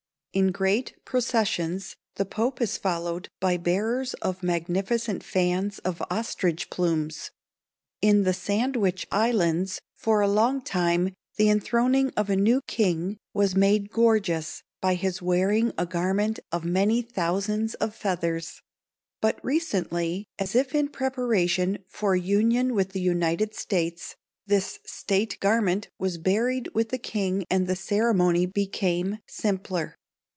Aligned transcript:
In 0.33 0.53
great 0.53 0.93
processions 1.03 1.97
the 2.15 2.23
Pope 2.23 2.61
is 2.61 2.77
followed 2.77 3.27
by 3.41 3.57
bearers 3.57 4.13
of 4.21 4.41
magnificent 4.41 5.25
fans 5.25 5.79
of 5.79 6.01
ostrich 6.09 6.69
plumes. 6.69 7.31
In 8.01 8.23
the 8.23 8.33
Sandwich 8.33 9.05
Islands 9.11 9.81
for 9.97 10.21
a 10.21 10.29
long 10.29 10.61
time 10.61 11.13
the 11.35 11.49
enthroning 11.49 12.11
of 12.15 12.29
a 12.29 12.37
new 12.37 12.61
king 12.65 13.17
was 13.33 13.57
made 13.57 13.89
gorgeous 13.91 14.63
by 14.79 14.93
his 14.95 15.21
wearing 15.21 15.73
a 15.77 15.85
garment 15.85 16.39
of 16.49 16.63
many 16.63 17.01
thousands 17.01 17.73
of 17.73 17.93
feathers; 17.93 18.61
but 19.19 19.37
recently, 19.43 20.27
as 20.39 20.55
if 20.55 20.73
in 20.73 20.87
preparation 20.87 21.79
for 21.89 22.13
a 22.13 22.21
union 22.21 22.73
with 22.73 22.91
the 22.93 23.01
United 23.01 23.53
States, 23.53 24.15
this 24.47 24.79
state 24.85 25.37
garment 25.41 25.89
was 25.99 26.17
buried 26.17 26.69
with 26.73 26.87
the 26.87 26.97
king 26.97 27.43
and 27.49 27.67
the 27.67 27.75
ceremony 27.75 28.45
became 28.45 29.17
simpler. 29.27 29.93